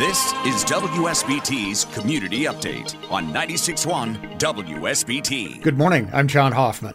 [0.00, 5.60] This is WSBT's Community Update on 96.1 WSBT.
[5.60, 6.08] Good morning.
[6.14, 6.94] I'm John Hoffman.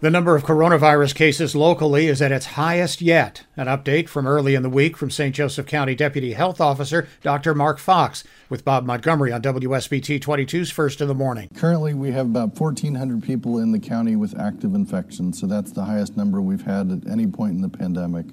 [0.00, 3.44] The number of coronavirus cases locally is at its highest yet.
[3.56, 5.32] An update from early in the week from St.
[5.32, 7.54] Joseph County Deputy Health Officer Dr.
[7.54, 11.48] Mark Fox with Bob Montgomery on WSBT 22's First in the Morning.
[11.54, 15.84] Currently, we have about 1,400 people in the county with active infections, so that's the
[15.84, 18.26] highest number we've had at any point in the pandemic.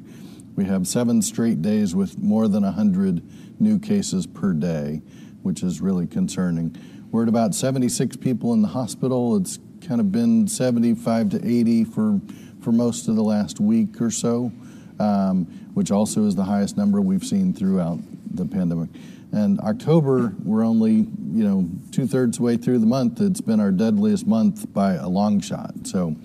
[0.60, 5.02] We have seven straight days with more than 100 new cases per day,
[5.42, 6.76] which is really concerning.
[7.12, 9.38] We're at about 76 people in the hospital.
[9.38, 12.20] It's kind of been 75 to 80 for,
[12.60, 14.52] for most of the last week or so,
[15.00, 18.90] um, which also is the highest number we've seen throughout the pandemic.
[19.32, 21.08] And October, we're only, you
[21.46, 23.22] know, two thirds way through the month.
[23.22, 25.72] It's been our deadliest month by a long shot.
[25.86, 26.18] So,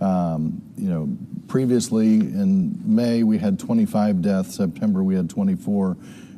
[0.00, 1.16] you know,
[1.48, 4.54] previously in May we had 25 deaths.
[4.54, 5.96] September we had 24.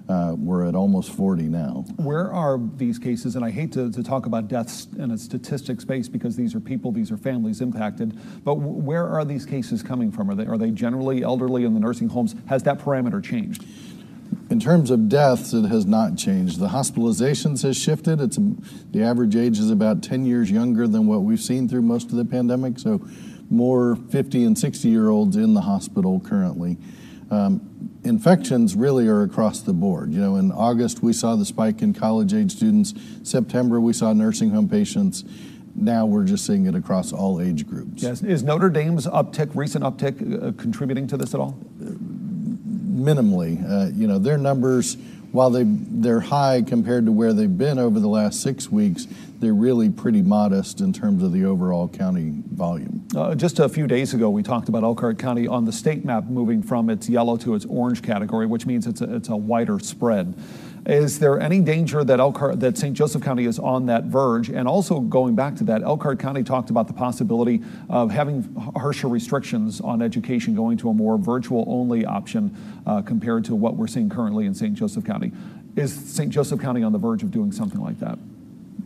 [0.09, 1.85] Uh, we're at almost 40 now.
[1.97, 3.37] Where are these cases?
[3.37, 6.61] And I hate to, to talk about deaths in a statistics base because these are
[6.61, 8.19] people, these are families impacted.
[8.45, 10.29] But w- where are these cases coming from?
[10.29, 12.35] Are they are they generally elderly in the nursing homes?
[12.47, 13.65] Has that parameter changed?
[14.51, 16.59] In terms of deaths, it has not changed.
[16.59, 18.21] The hospitalizations has shifted.
[18.21, 18.39] It's
[18.91, 22.17] the average age is about 10 years younger than what we've seen through most of
[22.17, 22.79] the pandemic.
[22.79, 23.01] So,
[23.53, 26.79] more 50 and 60 year olds in the hospital currently.
[27.31, 30.11] Um, infections really are across the board.
[30.13, 32.95] You know, in August we saw the spike in college age students.
[33.23, 35.25] September we saw nursing home patients.
[35.75, 38.03] Now we're just seeing it across all age groups.
[38.03, 38.23] Yes.
[38.23, 41.59] Is Notre Dame's uptick, recent uptick, uh, contributing to this at all?
[41.79, 43.63] Minimally.
[43.71, 44.97] Uh, you know, their numbers,
[45.31, 49.07] while they they're high compared to where they've been over the last six weeks,
[49.43, 53.07] they're really pretty modest in terms of the overall county volume.
[53.15, 56.27] Uh, just a few days ago, we talked about Elkhart County on the state map
[56.27, 59.81] moving from its yellow to its orange category, which means it's a, it's a wider
[59.81, 60.35] spread.
[60.87, 62.97] Is there any danger that Elkhart, that St.
[62.97, 64.49] Joseph County is on that verge?
[64.49, 69.09] And also going back to that, Elkhart County talked about the possibility of having harsher
[69.09, 74.09] restrictions on education, going to a more virtual-only option uh, compared to what we're seeing
[74.09, 74.75] currently in St.
[74.75, 75.33] Joseph County.
[75.75, 76.31] Is St.
[76.31, 78.19] Joseph County on the verge of doing something like that?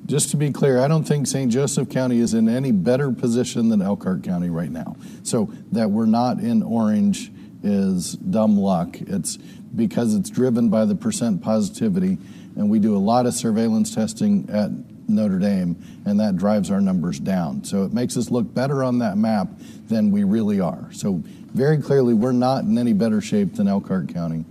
[0.06, 1.50] Just to be clear, I don't think St.
[1.50, 4.97] Joseph County is in any better position than Elkhart County right now.
[5.25, 7.33] So that we're not in orange
[7.65, 9.00] is dumb luck.
[9.00, 12.19] It's because it's driven by the percent positivity,
[12.55, 14.71] and we do a lot of surveillance testing at
[15.09, 17.65] Notre Dame, and that drives our numbers down.
[17.65, 19.49] So it makes us look better on that map
[19.88, 20.88] than we really are.
[20.93, 24.44] So very clearly, we're not in any better shape than Elkhart County.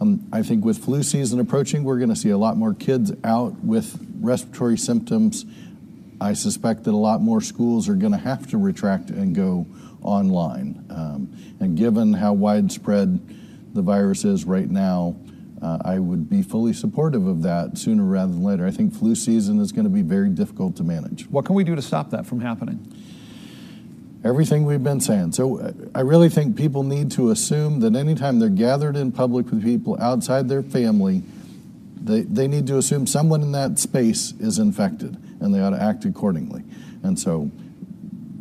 [0.00, 3.12] Um, I think with flu season approaching, we're going to see a lot more kids
[3.22, 5.44] out with respiratory symptoms.
[6.20, 9.66] I suspect that a lot more schools are going to have to retract and go
[10.02, 10.84] online.
[10.90, 13.20] Um, and given how widespread
[13.74, 15.16] the virus is right now,
[15.62, 18.66] uh, I would be fully supportive of that sooner rather than later.
[18.66, 21.26] I think flu season is going to be very difficult to manage.
[21.30, 22.92] What can we do to stop that from happening?
[24.24, 25.32] Everything we've been saying.
[25.32, 29.50] So uh, I really think people need to assume that anytime they're gathered in public
[29.50, 31.22] with people outside their family,
[32.00, 35.82] they, they need to assume someone in that space is infected and they ought to
[35.82, 36.62] act accordingly.
[37.02, 37.50] And so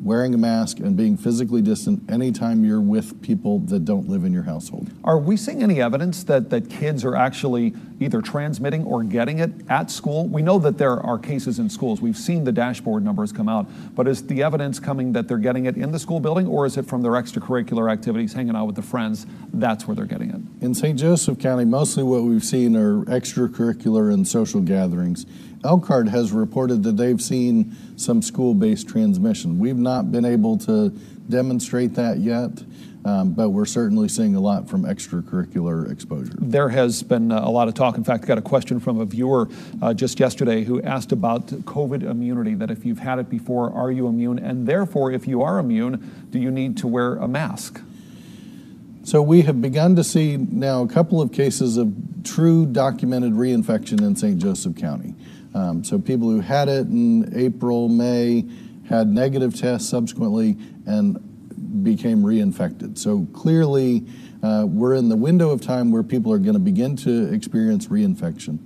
[0.03, 4.33] wearing a mask and being physically distant anytime you're with people that don't live in
[4.33, 4.89] your household.
[5.03, 9.51] Are we seeing any evidence that, that kids are actually either transmitting or getting it
[9.69, 10.27] at school?
[10.27, 12.01] We know that there are cases in schools.
[12.01, 15.65] We've seen the dashboard numbers come out, but is the evidence coming that they're getting
[15.65, 18.75] it in the school building or is it from their extracurricular activities, hanging out with
[18.75, 19.25] the friends?
[19.53, 20.63] That's where they're getting it.
[20.63, 20.97] In St.
[20.97, 25.25] Joseph County, mostly what we've seen are extracurricular and social gatherings.
[25.63, 29.59] Elkhart has reported that they've seen some school based transmission.
[29.59, 30.89] We've not been able to
[31.29, 32.51] demonstrate that yet.
[33.05, 36.33] Um, but we're certainly seeing a lot from extracurricular exposure.
[36.39, 37.97] There has been a lot of talk.
[37.97, 39.50] In fact, I got a question from a viewer
[39.81, 42.53] uh, just yesterday who asked about COVID immunity.
[42.53, 44.39] That if you've had it before, are you immune?
[44.39, 47.81] And therefore, if you are immune, do you need to wear a mask?
[49.03, 53.99] So we have begun to see now a couple of cases of true documented reinfection
[53.99, 54.38] in St.
[54.38, 55.13] Joseph County.
[55.53, 58.45] Um, so people who had it in April, May,
[58.88, 61.32] had negative tests subsequently, and
[61.81, 62.97] became reinfected.
[62.97, 64.05] So clearly,
[64.43, 67.87] Uh, we're in the window of time where people are going to begin to experience
[67.87, 68.57] reinfection.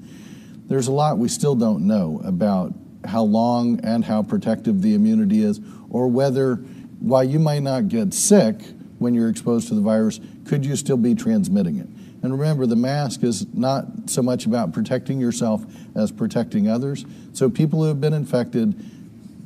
[0.68, 2.74] There's a lot we still don't know about
[3.06, 5.62] how long and how protective the immunity is,
[5.92, 6.56] or whether,
[7.00, 8.56] while you might not get sick
[8.98, 11.88] when you're exposed to the virus, could you still be transmitting it?
[12.24, 15.64] And remember, the mask is not so much about protecting yourself
[15.94, 17.06] as protecting others.
[17.34, 18.74] So people who have been infected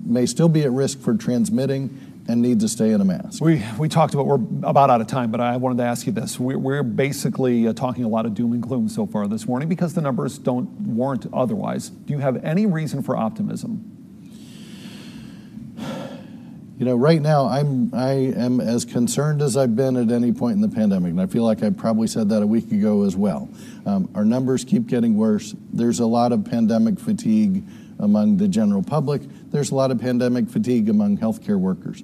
[0.05, 1.89] may still be at risk for transmitting
[2.27, 3.41] and need to stay in a mask.
[3.41, 6.13] We, we talked about, we're about out of time, but I wanted to ask you
[6.13, 6.39] this.
[6.39, 9.67] We're, we're basically uh, talking a lot of doom and gloom so far this morning
[9.67, 11.89] because the numbers don't warrant otherwise.
[11.89, 13.87] Do you have any reason for optimism?
[16.77, 20.55] You know, right now I'm I am as concerned as I've been at any point
[20.55, 23.15] in the pandemic, and I feel like I probably said that a week ago as
[23.15, 23.47] well.
[23.85, 25.53] Um, our numbers keep getting worse.
[25.71, 27.63] There's a lot of pandemic fatigue
[27.99, 29.21] among the general public.
[29.51, 32.03] There's a lot of pandemic fatigue among healthcare workers.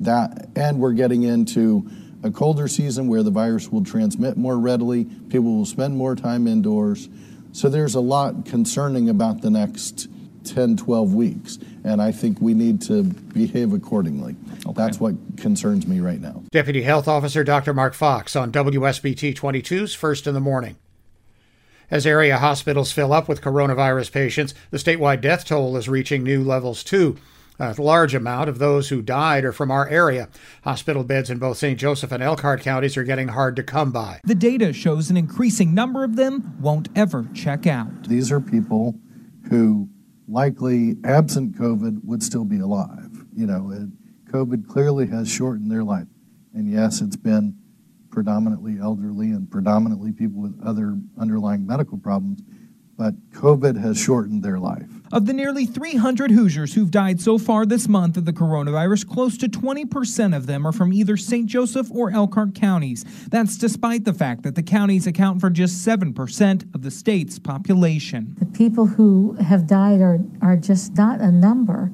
[0.00, 1.88] That and we're getting into
[2.22, 5.04] a colder season where the virus will transmit more readily.
[5.04, 7.08] People will spend more time indoors.
[7.52, 10.08] So there's a lot concerning about the next
[10.44, 11.58] 10, 12 weeks.
[11.84, 14.36] And I think we need to behave accordingly.
[14.66, 14.72] Okay.
[14.74, 16.42] That's what concerns me right now.
[16.50, 17.72] Deputy Health Officer Dr.
[17.72, 20.76] Mark Fox on WSBT 22's First in the Morning.
[21.90, 26.42] As area hospitals fill up with coronavirus patients, the statewide death toll is reaching new
[26.42, 27.16] levels too.
[27.58, 30.28] A large amount of those who died are from our area.
[30.64, 31.78] Hospital beds in both St.
[31.78, 34.20] Joseph and Elkhart counties are getting hard to come by.
[34.24, 38.08] The data shows an increasing number of them won't ever check out.
[38.08, 38.98] These are people
[39.48, 39.88] who
[40.28, 43.24] likely absent COVID would still be alive.
[43.34, 43.88] You know,
[44.30, 46.08] COVID clearly has shortened their life.
[46.52, 47.56] And yes, it's been
[48.16, 52.40] predominantly elderly and predominantly people with other underlying medical problems,
[52.96, 54.88] but COVID has shortened their life.
[55.12, 59.36] Of the nearly 300 Hoosiers who've died so far this month of the coronavirus, close
[59.36, 61.44] to 20% of them are from either St.
[61.44, 63.04] Joseph or Elkhart counties.
[63.28, 68.34] That's despite the fact that the counties account for just 7% of the state's population.
[68.38, 71.92] The people who have died are, are just not a number.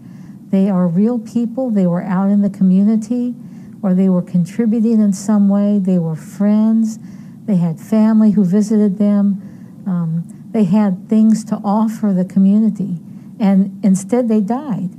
[0.51, 1.71] They are real people.
[1.71, 3.35] They were out in the community
[3.83, 5.79] or they were contributing in some way.
[5.79, 6.99] They were friends.
[7.47, 9.85] They had family who visited them.
[9.87, 12.99] Um, they had things to offer the community.
[13.41, 14.91] And instead, they died.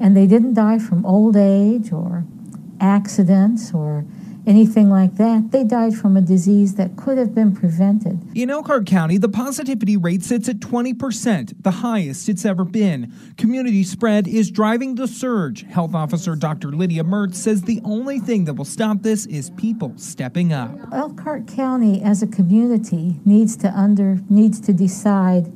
[0.00, 2.24] And they didn't die from old age or
[2.80, 4.04] accidents or
[4.48, 5.50] anything like that.
[5.52, 8.18] They died from a disease that could have been prevented.
[8.34, 13.12] In Elkhart County, the positivity rate sits at 20%, the highest it's ever been.
[13.36, 15.62] Community spread is driving the surge.
[15.64, 16.72] Health Officer Dr.
[16.72, 20.70] Lydia Mertz says the only thing that will stop this is people stepping up.
[20.92, 25.52] Elkhart County as a community needs to under needs to decide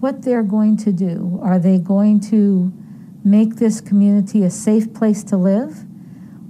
[0.00, 1.38] what they're going to do.
[1.42, 2.72] Are they going to
[3.24, 5.84] make this community a safe place to live?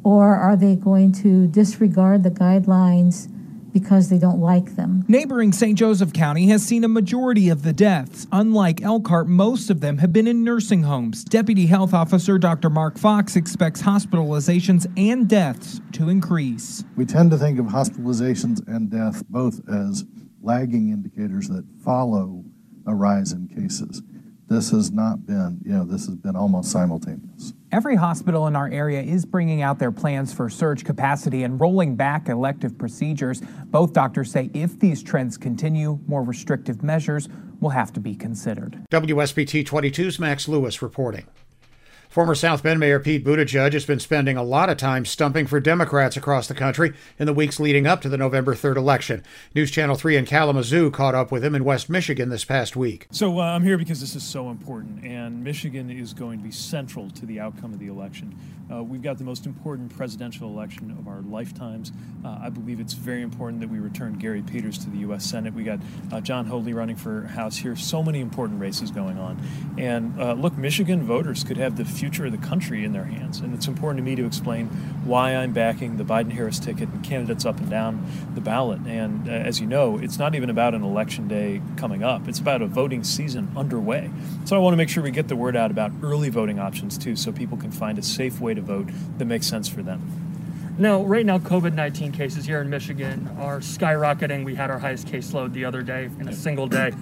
[0.07, 3.27] Or are they going to disregard the guidelines
[3.73, 5.05] because they don't like them?
[5.09, 5.77] Neighboring St.
[5.77, 8.29] Joseph County has seen a majority of the deaths.
[8.31, 11.25] Unlike Elkhart, most of them have been in nursing homes.
[11.25, 12.71] Deputy Health Officer Dr.
[12.71, 16.85] Mark Fox expects hospitalizations and deaths to increase.
[16.95, 20.05] We tend to think of hospitalizations and death both as
[20.41, 22.45] lagging indicators that follow
[22.87, 24.03] a rise in cases.
[24.49, 27.53] This has not been, you know, this has been almost simultaneous.
[27.73, 31.97] Every hospital in our area is bringing out their plans for surge capacity and rolling
[31.97, 33.43] back elective procedures.
[33.67, 37.29] Both doctors say if these trends continue, more restrictive measures
[37.61, 38.79] will have to be considered.
[38.93, 41.27] WSBT 22's Max Lewis reporting.
[42.09, 45.61] Former South Bend Mayor Pete Buttigieg has been spending a lot of time stumping for
[45.61, 49.23] Democrats across the country in the weeks leading up to the November 3rd election.
[49.55, 53.07] News Channel 3 in Kalamazoo caught up with him in West Michigan this past week.
[53.11, 56.51] So uh, I'm here because this is so important, and Michigan is going to be
[56.51, 58.39] central to the outcome of the election.
[58.73, 61.93] Uh, we've got the most important presidential election of our lifetimes.
[62.25, 65.25] Uh, I believe it's very important that we return Gary Peters to the U.S.
[65.25, 65.55] Senate.
[65.55, 65.79] We got
[66.11, 67.77] uh, Jon Hoadley running for House here.
[67.77, 69.41] So many important races going on.
[69.79, 73.41] And uh, look, Michigan voters could have the future of the country in their hands.
[73.41, 74.67] And it's important to me to explain
[75.05, 78.81] why I'm backing the Biden Harris ticket and candidates up and down the ballot.
[78.87, 82.39] And uh, as you know, it's not even about an election day coming up, it's
[82.39, 84.11] about a voting season underway.
[84.45, 86.99] So I want to make sure we get the word out about early voting options
[86.99, 88.89] too so people can find a safe way to vote
[89.19, 90.27] that makes sense for them.
[90.79, 94.45] Now, right now, COVID 19 cases here in Michigan are skyrocketing.
[94.45, 96.93] We had our highest caseload the other day in a single day.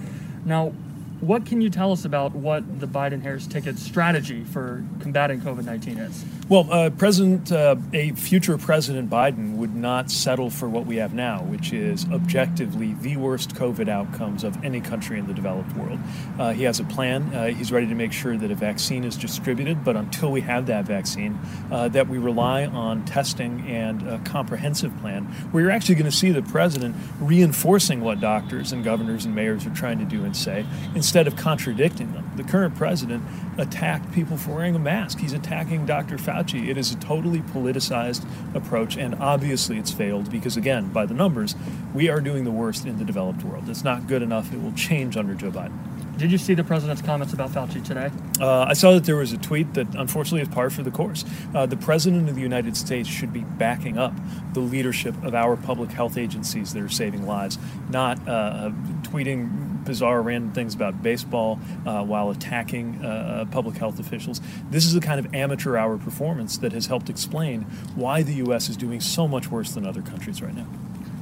[0.45, 0.73] Now,
[1.21, 5.63] what can you tell us about what the Biden Harris ticket strategy for combating COVID
[5.63, 6.25] 19 is?
[6.47, 11.13] Well, uh, President, uh, a future President Biden would not settle for what we have
[11.13, 15.99] now, which is objectively the worst COVID outcomes of any country in the developed world.
[16.37, 17.33] Uh, he has a plan.
[17.33, 20.67] Uh, he's ready to make sure that a vaccine is distributed, but until we have
[20.67, 21.39] that vaccine,
[21.71, 26.15] uh, that we rely on testing and a comprehensive plan where you're actually going to
[26.15, 30.35] see the president reinforcing what doctors and governors and mayors are trying to do and
[30.35, 30.63] say
[31.05, 32.31] instead of contradicting them.
[32.35, 33.23] The current president
[33.59, 35.19] attacked people for wearing a mask.
[35.19, 36.17] He's attacking Dr.
[36.17, 36.67] Fauci.
[36.67, 41.55] It is a totally politicized approach, and obviously it's failed because, again, by the numbers,
[41.93, 43.69] we are doing the worst in the developed world.
[43.69, 44.51] It's not good enough.
[44.51, 45.77] It will change under Joe Biden.
[46.17, 48.09] Did you see the president's comments about Fauci today?
[48.39, 51.23] Uh, I saw that there was a tweet that unfortunately is par for the course.
[51.53, 54.13] Uh, the president of the United States should be backing up
[54.53, 57.59] the leadership of our public health agencies that are saving lives,
[57.91, 58.71] not uh,
[59.03, 64.41] tweeting bizarre random things about baseball uh, while attacking uh, public health officials.
[64.69, 67.61] This is the kind of amateur hour performance that has helped explain
[67.95, 68.69] why the U.S.
[68.69, 70.67] is doing so much worse than other countries right now.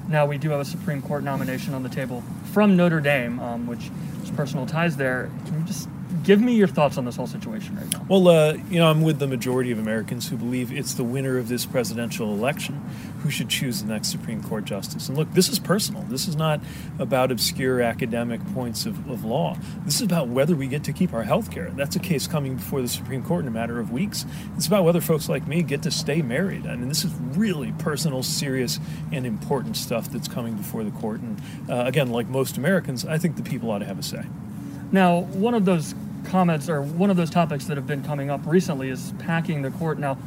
[0.08, 3.68] Now, we do have a Supreme Court nomination on the table from Notre Dame, um,
[3.68, 3.90] which
[4.20, 5.30] has personal ties there.
[5.46, 5.88] Can you just
[6.24, 8.06] give me your thoughts on this whole situation right now.
[8.08, 11.38] Well, uh, you know, I'm with the majority of Americans who believe it's the winner
[11.38, 12.76] of this presidential election
[13.22, 15.10] who should choose the next Supreme Court justice.
[15.10, 16.02] And look, this is personal.
[16.04, 16.62] This is not
[17.00, 19.58] about obscure academic points of, of law.
[19.86, 21.70] This is about whether we get to keep our health care.
[21.72, 24.26] That's a case coming before the Supreme Court in a matter of weeks.
[24.56, 26.66] It's about whether folks like me get to stay married.
[26.66, 28.80] I mean, this is really personal, serious,
[29.12, 31.22] and important stuff that's coming before the court.
[31.22, 34.26] And uh, again, like most Americans, I think the people ought to have a say.
[34.92, 38.42] Now, one of those comments or one of those topics that have been coming up
[38.46, 40.00] recently is packing the court.
[40.00, 40.18] Now,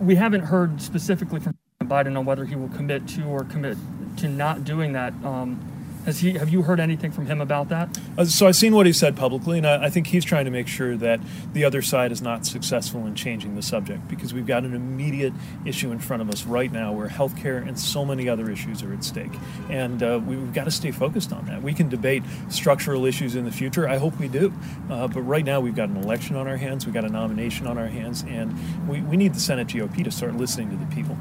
[0.00, 3.76] we haven't heard specifically from Biden on whether he will commit to or commit
[4.18, 5.12] to not doing that.
[5.24, 5.60] Um,
[6.04, 6.32] has he?
[6.32, 7.98] Have you heard anything from him about that?
[8.16, 10.50] Uh, so I've seen what he said publicly, and I, I, think he's trying to
[10.50, 11.20] make sure that
[11.52, 15.32] the other side is not successful in changing the subject because we've got an immediate
[15.64, 18.92] issue in front of us right now where healthcare and so many other issues are
[18.92, 19.32] at stake,
[19.68, 21.62] and uh, we've got to stay focused on that.
[21.62, 23.88] We can debate structural issues in the future.
[23.88, 24.52] I hope we do,
[24.90, 27.66] uh, but right now we've got an election on our hands, we've got a nomination
[27.66, 28.56] on our hands, and
[28.88, 31.16] we, we need the Senate GOP to start listening to the people.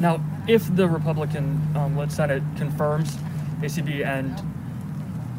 [0.00, 3.16] Now, if the Republican um, led Senate confirms
[3.60, 4.42] ACB and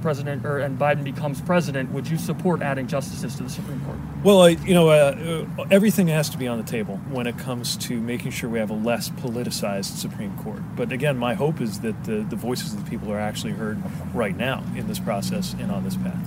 [0.01, 3.97] President or and Biden becomes president, would you support adding justices to the Supreme Court?
[4.23, 7.37] Well, I, you know, uh, uh, everything has to be on the table when it
[7.37, 10.61] comes to making sure we have a less politicized Supreme Court.
[10.75, 13.81] But again, my hope is that the, the voices of the people are actually heard
[14.13, 16.19] right now in this process and on this path.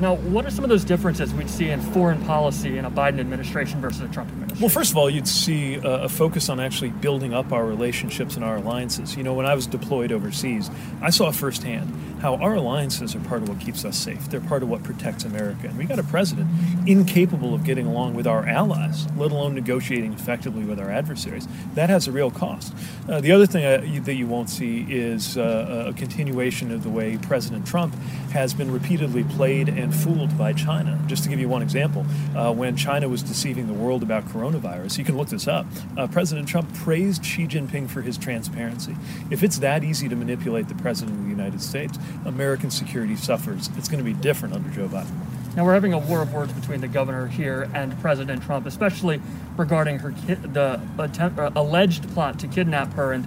[0.00, 3.20] Now, what are some of those differences we'd see in foreign policy in a Biden
[3.20, 4.49] administration versus a Trump administration?
[4.58, 8.44] Well, first of all, you'd see a, focus on actually building up our relationships and
[8.44, 9.16] our alliances.
[9.16, 13.42] You know, when I was deployed overseas, I saw firsthand how our alliances are part
[13.42, 14.28] of what keeps us safe.
[14.28, 15.68] They're part of what protects America.
[15.68, 16.48] And we got a president
[16.86, 21.48] incapable of getting along with our allies, let alone negotiating effectively with our adversaries.
[21.74, 22.74] That has a real cost.
[23.08, 26.90] Uh, the other thing uh, that you won't see is uh, a continuation of the
[26.90, 27.94] way President Trump
[28.32, 31.00] has been repeatedly played and fooled by China.
[31.06, 32.04] Just to give you one example,
[32.36, 35.66] uh, when China was deceiving the world about coronavirus, you can look this up.
[35.96, 38.96] Uh, President Trump praised Xi Jinping for his transparency.
[39.30, 43.68] If it's that easy to manipulate the President of the United States, American security suffers.
[43.76, 45.10] It's going to be different under Joe Biden.
[45.56, 49.20] Now we're having a war of words between the governor here and President Trump, especially
[49.56, 53.26] regarding her ki- the attempt, uh, alleged plot to kidnap her and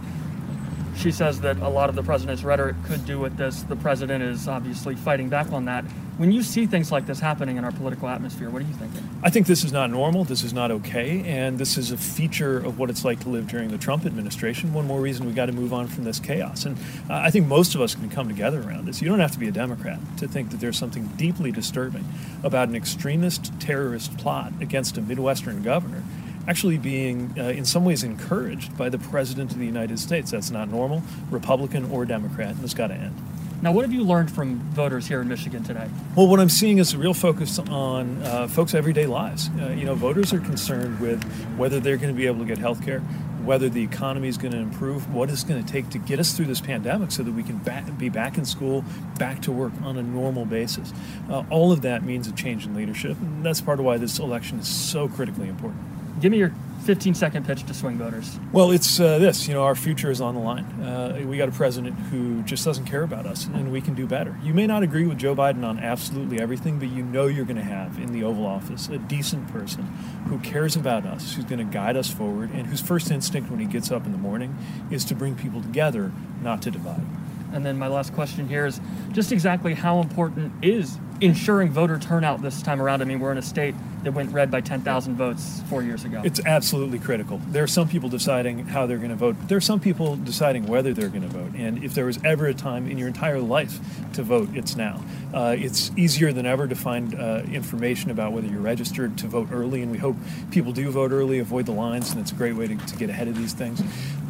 [0.95, 3.63] she says that a lot of the president's rhetoric could do with this.
[3.63, 5.83] The president is obviously fighting back on that.
[6.17, 9.09] When you see things like this happening in our political atmosphere, what are you thinking?
[9.23, 10.23] I think this is not normal.
[10.23, 11.23] This is not okay.
[11.25, 14.73] And this is a feature of what it's like to live during the Trump administration.
[14.73, 16.65] One more reason we've got to move on from this chaos.
[16.65, 16.77] And
[17.09, 19.01] uh, I think most of us can come together around this.
[19.01, 22.05] You don't have to be a Democrat to think that there's something deeply disturbing
[22.43, 26.03] about an extremist terrorist plot against a Midwestern governor
[26.47, 30.31] actually being, uh, in some ways, encouraged by the President of the United States.
[30.31, 31.01] That's not normal,
[31.31, 33.15] Republican or Democrat, and it's got to end.
[33.63, 35.89] Now, what have you learned from voters here in Michigan today?
[36.17, 39.49] Well, what I'm seeing is a real focus on uh, folks' everyday lives.
[39.57, 41.23] Uh, you know, voters are concerned with
[41.55, 44.51] whether they're going to be able to get health care, whether the economy is going
[44.51, 47.31] to improve, what it's going to take to get us through this pandemic so that
[47.31, 48.83] we can back, be back in school,
[49.17, 50.91] back to work on a normal basis.
[51.29, 54.19] Uh, all of that means a change in leadership, and that's part of why this
[54.19, 55.92] election is so critically important.
[56.23, 56.53] Give me your
[56.85, 58.39] 15 second pitch to swing voters.
[58.53, 60.63] Well, it's uh, this you know, our future is on the line.
[60.81, 64.07] Uh, we got a president who just doesn't care about us, and we can do
[64.07, 64.33] better.
[64.41, 67.57] You may not agree with Joe Biden on absolutely everything, but you know you're going
[67.57, 69.83] to have in the Oval Office a decent person
[70.29, 73.59] who cares about us, who's going to guide us forward, and whose first instinct when
[73.59, 74.57] he gets up in the morning
[74.89, 77.03] is to bring people together, not to divide.
[77.51, 78.79] And then my last question here is
[79.11, 83.01] just exactly how important is ensuring voter turnout this time around?
[83.01, 86.21] I mean, we're in a state that went red by 10,000 votes four years ago.
[86.23, 87.39] It's absolutely critical.
[87.47, 90.17] There are some people deciding how they're going to vote, but there are some people
[90.17, 91.53] deciding whether they're going to vote.
[91.55, 93.79] And if there was ever a time in your entire life
[94.13, 95.01] to vote, it's now.
[95.33, 99.49] Uh, it's easier than ever to find uh, information about whether you're registered to vote
[99.51, 100.15] early, and we hope
[100.51, 103.09] people do vote early, avoid the lines, and it's a great way to, to get
[103.09, 103.81] ahead of these things.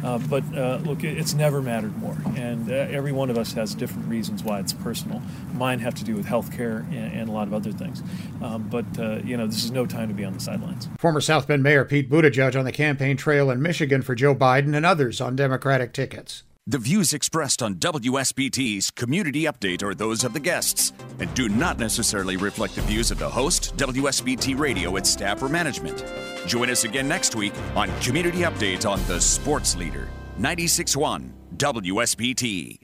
[0.02, 3.74] Uh, but uh, look, it's never mattered more, and uh, every one of us has
[3.74, 5.20] different reasons why it's personal.
[5.52, 8.02] Mine have to do with health care and, and, a lot of other things.
[8.42, 10.88] Um, but, uh, you know, this is no time to be on the sidelines.
[10.98, 14.76] Former South Bend Mayor Pete Buttigieg on the campaign trail in Michigan for Joe Biden
[14.76, 16.44] and others on Democratic tickets.
[16.66, 21.78] The views expressed on WSBT's Community Update are those of the guests and do not
[21.78, 26.02] necessarily reflect the views of the host, WSBT Radio, its staff, or management.
[26.46, 30.08] Join us again next week on Community Update on the Sports Leader,
[30.40, 32.83] 96.1 WSBT.